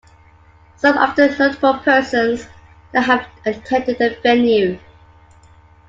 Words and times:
Some 0.77 0.97
of 0.97 1.15
the 1.15 1.27
notable 1.37 1.75
persons 1.77 2.47
that 2.91 3.01
have 3.05 3.27
attended 3.45 3.99
the 3.99 4.17
venue. 4.23 4.79